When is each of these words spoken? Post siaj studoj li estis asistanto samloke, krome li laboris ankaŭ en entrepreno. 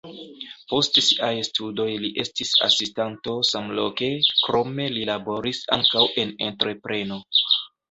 Post 0.71 0.95
siaj 1.07 1.29
studoj 1.47 1.85
li 2.05 2.09
estis 2.23 2.53
asistanto 2.69 3.37
samloke, 3.51 4.11
krome 4.47 4.89
li 4.97 5.07
laboris 5.13 5.63
ankaŭ 5.79 6.07
en 6.25 6.35
entrepreno. 6.51 7.23